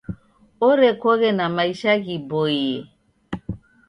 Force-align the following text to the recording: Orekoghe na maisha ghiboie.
Orekoghe 0.67 1.29
na 1.37 1.45
maisha 1.55 1.93
ghiboie. 2.03 2.75